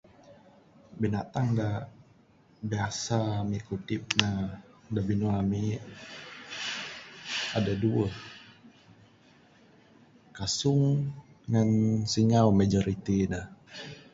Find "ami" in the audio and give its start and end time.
3.41-3.57, 5.41-5.61